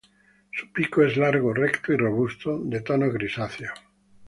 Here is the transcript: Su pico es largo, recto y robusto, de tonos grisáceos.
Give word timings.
Su 0.51 0.71
pico 0.73 1.03
es 1.03 1.15
largo, 1.15 1.53
recto 1.53 1.93
y 1.93 1.95
robusto, 1.95 2.57
de 2.63 2.81
tonos 2.81 3.13
grisáceos. 3.13 3.77